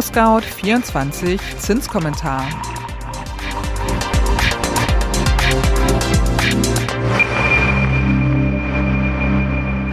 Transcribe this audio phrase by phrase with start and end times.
[0.00, 2.48] ImmoScout 24 Zinskommentar.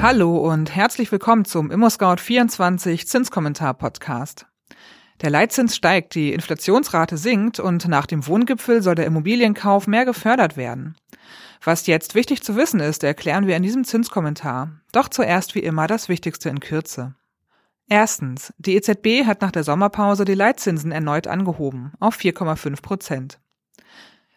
[0.01, 4.45] Hallo und herzlich willkommen zum ImmoScout 24 Zinskommentar Podcast.
[5.19, 10.55] Der Leitzins steigt, die Inflationsrate sinkt und nach dem Wohngipfel soll der Immobilienkauf mehr gefördert
[10.55, 10.95] werden.
[11.61, 14.71] Was jetzt wichtig zu wissen ist, erklären wir in diesem Zinskommentar.
[14.93, 17.13] Doch zuerst wie immer das Wichtigste in Kürze.
[17.89, 18.53] Erstens.
[18.57, 23.39] Die EZB hat nach der Sommerpause die Leitzinsen erneut angehoben auf 4,5 Prozent.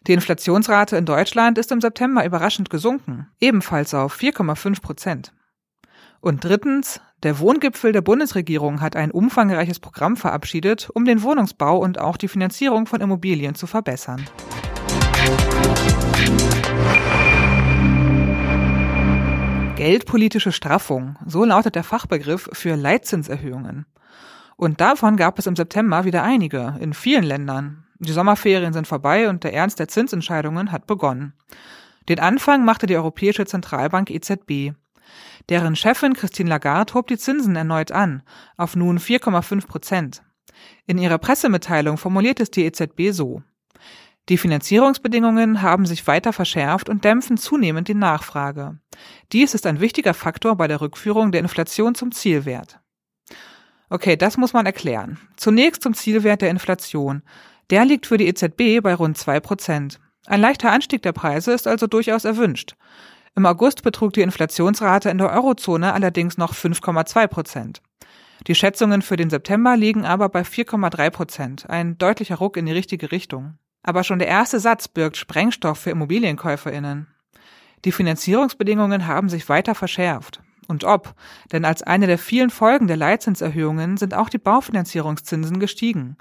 [0.06, 5.32] Die Inflationsrate in Deutschland ist im September überraschend gesunken, ebenfalls auf 4,5 Prozent.
[6.20, 11.98] Und drittens, der Wohngipfel der Bundesregierung hat ein umfangreiches Programm verabschiedet, um den Wohnungsbau und
[11.98, 14.24] auch die Finanzierung von Immobilien zu verbessern.
[19.80, 23.87] Geldpolitische Straffung, so lautet der Fachbegriff für Leitzinserhöhungen.
[24.59, 27.87] Und davon gab es im September wieder einige, in vielen Ländern.
[27.98, 31.33] Die Sommerferien sind vorbei und der Ernst der Zinsentscheidungen hat begonnen.
[32.11, 34.75] Den Anfang machte die Europäische Zentralbank EZB.
[35.48, 38.22] Deren Chefin Christine Lagarde hob die Zinsen erneut an,
[38.59, 40.22] auf nun 4,5 Prozent.
[40.87, 43.42] In ihrer Pressemitteilung formuliert es die EZB so.
[44.28, 48.78] Die Finanzierungsbedingungen haben sich weiter verschärft und dämpfen zunehmend die Nachfrage.
[49.33, 52.81] Dies ist ein wichtiger Faktor bei der Rückführung der Inflation zum Zielwert.
[53.89, 55.19] Okay, das muss man erklären.
[55.37, 57.22] Zunächst zum Zielwert der Inflation.
[57.70, 60.00] Der liegt für die EZB bei rund zwei Prozent.
[60.27, 62.75] Ein leichter Anstieg der Preise ist also durchaus erwünscht.
[63.37, 67.83] Im August betrug die Inflationsrate in der Eurozone allerdings noch 5,2 Prozent.
[68.47, 72.72] Die Schätzungen für den September liegen aber bei 4,3 Prozent, ein deutlicher Ruck in die
[72.72, 73.59] richtige Richtung.
[73.83, 77.06] Aber schon der erste Satz birgt Sprengstoff für Immobilienkäuferinnen.
[77.84, 80.42] Die Finanzierungsbedingungen haben sich weiter verschärft.
[80.69, 81.14] Und ob,
[81.53, 86.16] denn als eine der vielen Folgen der Leitzinserhöhungen sind auch die Baufinanzierungszinsen gestiegen.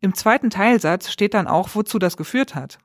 [0.00, 2.78] Im zweiten Teilsatz steht dann auch, wozu das geführt hat.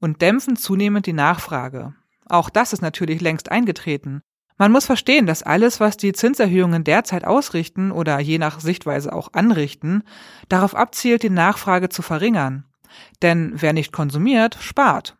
[0.00, 1.94] Und dämpfen zunehmend die Nachfrage.
[2.28, 4.22] Auch das ist natürlich längst eingetreten.
[4.58, 9.32] Man muss verstehen, dass alles, was die Zinserhöhungen derzeit ausrichten oder je nach Sichtweise auch
[9.34, 10.02] anrichten,
[10.48, 12.64] darauf abzielt, die Nachfrage zu verringern.
[13.22, 15.16] Denn wer nicht konsumiert, spart.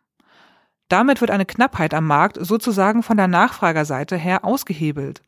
[0.89, 5.21] Damit wird eine Knappheit am Markt sozusagen von der Nachfragerseite her ausgehebelt.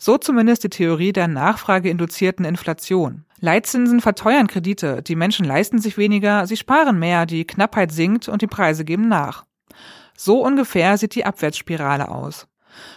[0.00, 3.24] So zumindest die Theorie der nachfrageinduzierten Inflation.
[3.40, 8.42] Leitzinsen verteuern Kredite, die Menschen leisten sich weniger, sie sparen mehr, die Knappheit sinkt und
[8.42, 9.44] die Preise geben nach.
[10.16, 12.48] So ungefähr sieht die Abwärtsspirale aus.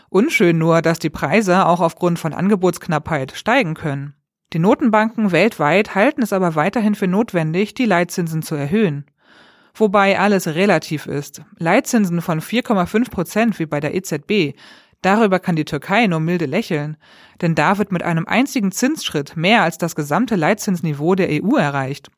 [0.09, 4.15] Unschön nur, dass die Preise auch aufgrund von Angebotsknappheit steigen können.
[4.53, 9.05] Die Notenbanken weltweit halten es aber weiterhin für notwendig, die Leitzinsen zu erhöhen.
[9.73, 11.41] Wobei alles relativ ist.
[11.57, 14.57] Leitzinsen von 4,5 Prozent wie bei der EZB,
[15.01, 16.97] darüber kann die Türkei nur milde lächeln,
[17.41, 22.09] denn da wird mit einem einzigen Zinsschritt mehr als das gesamte Leitzinsniveau der EU erreicht.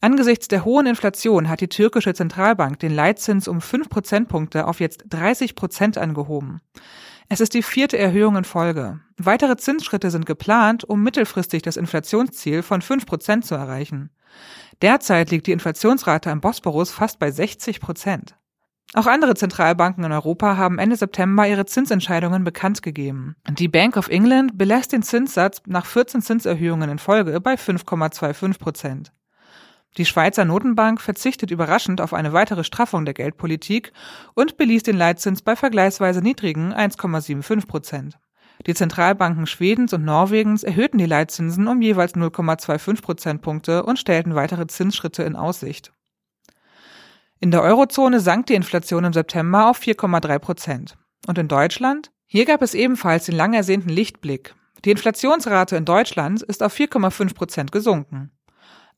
[0.00, 5.04] Angesichts der hohen Inflation hat die türkische Zentralbank den Leitzins um 5 Prozentpunkte auf jetzt
[5.08, 6.60] 30 Prozent angehoben.
[7.28, 9.00] Es ist die vierte Erhöhung in Folge.
[9.16, 14.10] Weitere Zinsschritte sind geplant, um mittelfristig das Inflationsziel von 5 Prozent zu erreichen.
[14.82, 18.36] Derzeit liegt die Inflationsrate am Bosporus fast bei 60 Prozent.
[18.94, 23.34] Auch andere Zentralbanken in Europa haben Ende September ihre Zinsentscheidungen bekannt gegeben.
[23.50, 29.12] Die Bank of England belässt den Zinssatz nach 14 Zinserhöhungen in Folge bei 5,25 Prozent.
[29.96, 33.92] Die Schweizer Notenbank verzichtet überraschend auf eine weitere Straffung der Geldpolitik
[34.34, 38.18] und beließ den Leitzins bei vergleichsweise niedrigen 1,75 Prozent.
[38.64, 44.66] Die Zentralbanken Schwedens und Norwegens erhöhten die Leitzinsen um jeweils 0,25 Prozentpunkte und stellten weitere
[44.66, 45.92] Zinsschritte in Aussicht.
[47.38, 50.96] In der Eurozone sank die Inflation im September auf 4,3 Prozent.
[51.26, 52.10] Und in Deutschland?
[52.26, 54.54] Hier gab es ebenfalls den lang ersehnten Lichtblick.
[54.84, 58.30] Die Inflationsrate in Deutschland ist auf 4,5 Prozent gesunken.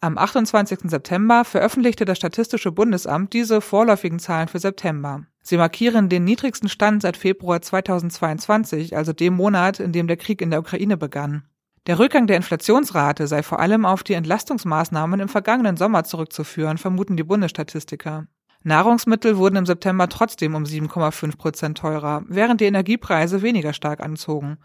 [0.00, 0.78] Am 28.
[0.84, 5.24] September veröffentlichte das Statistische Bundesamt diese vorläufigen Zahlen für September.
[5.48, 10.42] Sie markieren den niedrigsten Stand seit Februar 2022, also dem Monat, in dem der Krieg
[10.42, 11.44] in der Ukraine begann.
[11.86, 17.16] Der Rückgang der Inflationsrate sei vor allem auf die Entlastungsmaßnahmen im vergangenen Sommer zurückzuführen, vermuten
[17.16, 18.26] die Bundesstatistiker.
[18.62, 24.58] Nahrungsmittel wurden im September trotzdem um 7,5 Prozent teurer, während die Energiepreise weniger stark anzogen.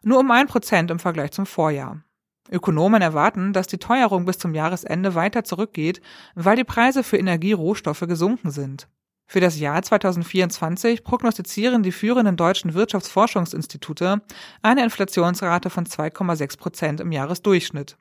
[0.00, 2.04] Nur um ein Prozent im Vergleich zum Vorjahr.
[2.52, 6.00] Ökonomen erwarten, dass die Teuerung bis zum Jahresende weiter zurückgeht,
[6.36, 8.86] weil die Preise für Energierohstoffe gesunken sind.
[9.32, 14.22] Für das Jahr 2024 prognostizieren die führenden deutschen Wirtschaftsforschungsinstitute
[14.60, 17.96] eine Inflationsrate von 2,6 Prozent im Jahresdurchschnitt.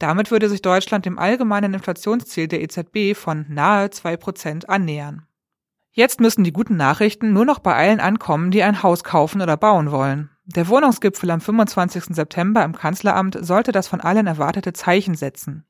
[0.00, 5.24] Damit würde sich Deutschland dem allgemeinen Inflationsziel der EZB von nahe 2 Prozent annähern.
[5.92, 9.56] Jetzt müssen die guten Nachrichten nur noch bei allen ankommen, die ein Haus kaufen oder
[9.56, 10.30] bauen wollen.
[10.46, 12.06] Der Wohnungsgipfel am 25.
[12.06, 15.64] September im Kanzleramt sollte das von allen erwartete Zeichen setzen.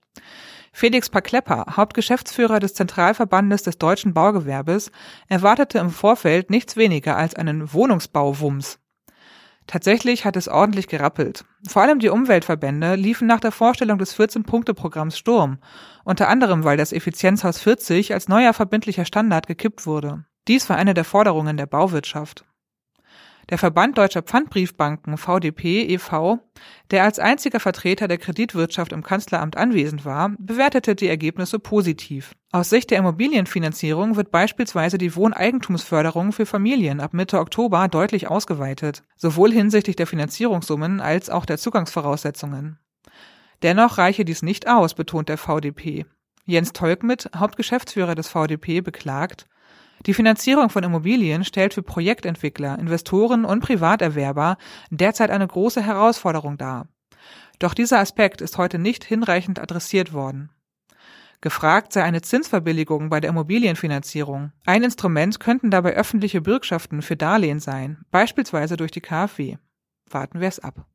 [0.72, 4.90] Felix Paklepper, Hauptgeschäftsführer des Zentralverbandes des deutschen Baugewerbes,
[5.28, 8.78] erwartete im Vorfeld nichts weniger als einen Wohnungsbauwumms.
[9.67, 11.44] Tatsächlich hat es ordentlich gerappelt.
[11.69, 15.58] Vor allem die Umweltverbände liefen nach der Vorstellung des 14-Punkte-Programms Sturm,
[16.05, 20.25] unter anderem weil das Effizienzhaus 40 als neuer verbindlicher Standard gekippt wurde.
[20.49, 22.44] Dies war eine der Forderungen der Bauwirtschaft.
[23.50, 26.38] Der Verband Deutscher Pfandbriefbanken VDP e.V.,
[26.93, 32.37] der als einziger Vertreter der Kreditwirtschaft im Kanzleramt anwesend war, bewertete die Ergebnisse positiv.
[32.52, 39.02] Aus Sicht der Immobilienfinanzierung wird beispielsweise die Wohneigentumsförderung für Familien ab Mitte Oktober deutlich ausgeweitet,
[39.17, 42.79] sowohl hinsichtlich der Finanzierungssummen als auch der Zugangsvoraussetzungen.
[43.64, 46.06] Dennoch reiche dies nicht aus, betont der VDP.
[46.46, 49.46] Jens Tolkmit, Hauptgeschäftsführer des VDP, beklagt,
[50.06, 54.56] die Finanzierung von Immobilien stellt für Projektentwickler, Investoren und Privaterwerber
[54.91, 56.88] derzeit eine große Herausforderung dar.
[57.58, 60.50] Doch dieser Aspekt ist heute nicht hinreichend adressiert worden.
[61.43, 64.52] Gefragt sei eine Zinsverbilligung bei der Immobilienfinanzierung.
[64.67, 69.56] Ein Instrument könnten dabei öffentliche Bürgschaften für Darlehen sein, beispielsweise durch die KfW.
[70.11, 70.87] Warten wir es ab.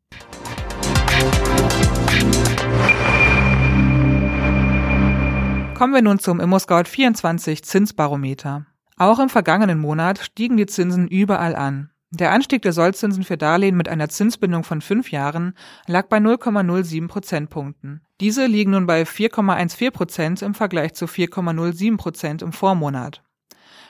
[5.74, 8.66] Kommen wir nun zum ImmoScout24 Zinsbarometer.
[8.98, 11.92] Auch im vergangenen Monat stiegen die Zinsen überall an.
[12.12, 15.54] Der Anstieg der Sollzinsen für Darlehen mit einer Zinsbindung von fünf Jahren
[15.86, 18.02] lag bei 0,07 Prozentpunkten.
[18.22, 23.22] Diese liegen nun bei 4,14 Prozent im Vergleich zu 4,07 Prozent im Vormonat.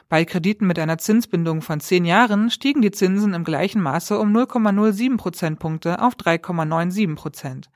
[0.10, 4.36] Bei Krediten mit einer Zinsbindung von zehn Jahren stiegen die Zinsen im gleichen Maße um
[4.36, 7.70] 0,07 Prozentpunkte auf 3,97 Prozent.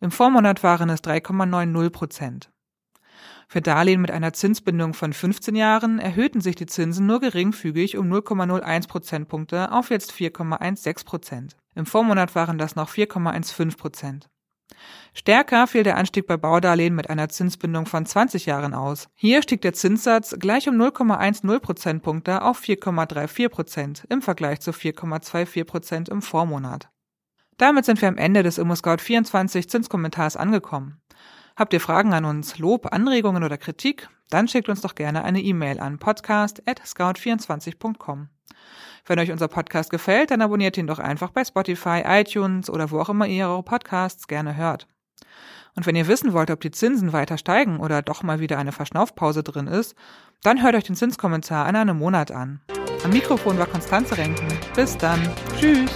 [0.00, 2.50] Im Vormonat waren es 3,90 Prozent.
[3.48, 8.12] Für Darlehen mit einer Zinsbindung von 15 Jahren erhöhten sich die Zinsen nur geringfügig um
[8.12, 11.56] 0,01 Prozentpunkte auf jetzt 4,16 Prozent.
[11.74, 14.28] Im Vormonat waren das noch 4,15 Prozent.
[15.12, 19.08] Stärker fiel der Anstieg bei Baudarlehen mit einer Zinsbindung von 20 Jahren aus.
[19.14, 25.64] Hier stieg der Zinssatz gleich um 0,10 Prozentpunkte auf 4,34 Prozent im Vergleich zu 4,24
[25.64, 26.88] Prozent im Vormonat.
[27.56, 31.00] Damit sind wir am Ende des ImmoScout 24 Zinskommentars angekommen.
[31.56, 34.08] Habt ihr Fragen an uns, Lob, Anregungen oder Kritik?
[34.28, 38.28] Dann schickt uns doch gerne eine E-Mail an podcast@scout24.com.
[39.06, 43.00] Wenn euch unser Podcast gefällt, dann abonniert ihn doch einfach bei Spotify, iTunes oder wo
[43.00, 44.88] auch immer ihr eure Podcasts gerne hört.
[45.76, 48.72] Und wenn ihr wissen wollt, ob die Zinsen weiter steigen oder doch mal wieder eine
[48.72, 49.94] Verschnaufpause drin ist,
[50.42, 52.60] dann hört euch den Zinskommentar an einem Monat an.
[53.04, 54.48] Am Mikrofon war Konstanze Renken.
[54.74, 55.20] Bis dann.
[55.60, 55.90] Tschüss.